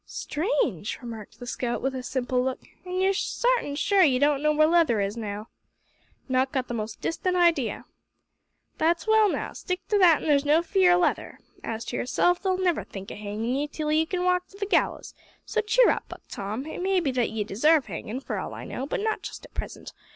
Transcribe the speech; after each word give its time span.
"Strange!" 0.07 0.97
remarked 1.03 1.37
the 1.39 1.45
scout, 1.45 1.79
with 1.79 1.93
a 1.93 2.01
simple 2.01 2.43
look; 2.43 2.59
"an' 2.87 2.93
you're 2.95 3.13
sartin 3.13 3.75
sure 3.75 4.01
you 4.01 4.19
don't 4.19 4.41
know 4.41 4.51
where 4.51 4.65
Leather 4.65 4.99
is 4.99 5.15
now?" 5.15 5.47
"Not 6.27 6.51
got 6.51 6.67
the 6.67 6.73
most 6.73 7.01
distant 7.01 7.37
idea." 7.37 7.85
"That's 8.79 9.05
well 9.05 9.29
now; 9.29 9.53
stick 9.53 9.87
to 9.89 9.99
that 9.99 10.23
an' 10.23 10.27
there's 10.27 10.43
no 10.43 10.63
fear 10.63 10.93
o' 10.93 10.97
Leather. 10.97 11.37
As 11.63 11.85
to 11.85 11.97
yourself 11.97 12.41
they'll 12.41 12.57
never 12.57 12.83
think 12.83 13.11
o' 13.11 13.15
hangin' 13.15 13.55
you 13.55 13.67
till 13.67 13.91
ye 13.91 14.07
can 14.07 14.23
walk 14.23 14.47
to 14.47 14.57
the 14.57 14.65
gallows 14.65 15.13
so 15.45 15.61
cheer 15.61 15.91
up, 15.91 16.09
Buck 16.09 16.21
Tom. 16.27 16.65
It 16.65 16.81
may 16.81 16.99
be 16.99 17.11
that 17.11 17.29
ye 17.29 17.43
desarve 17.43 17.85
hangin', 17.85 18.21
for 18.21 18.39
all 18.39 18.55
I 18.55 18.65
know; 18.65 18.87
but 18.87 19.01
not 19.01 19.21
just 19.21 19.45
at 19.45 19.53
present. 19.53 19.93